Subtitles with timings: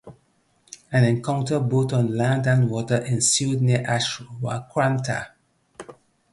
[0.91, 5.33] An encounter both on land and water ensued near Ashwakranta.